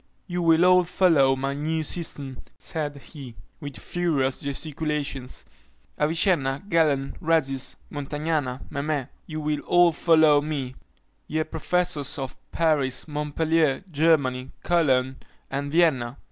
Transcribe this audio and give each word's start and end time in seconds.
"You 0.25 0.41
will 0.41 0.65
all 0.65 0.83
follow 0.83 1.35
my 1.35 1.53
new 1.53 1.83
system," 1.83 2.39
said 2.57 2.95
he, 2.97 3.35
with 3.59 3.77
furious 3.77 4.39
gesticulations, 4.41 5.45
"Avicenna, 5.95 6.63
Galen, 6.67 7.15
Rhazis, 7.21 7.75
Montagnana, 7.91 8.61
Memé, 8.71 9.09
you 9.27 9.39
will 9.39 9.59
all 9.59 9.91
follow 9.91 10.41
me, 10.41 10.73
ye 11.27 11.43
professors 11.43 12.17
of 12.17 12.35
Paris, 12.51 13.07
Montpellier, 13.07 13.83
Germany, 13.91 14.49
Cologne, 14.63 15.17
and 15.51 15.71
Vienna! 15.71 16.17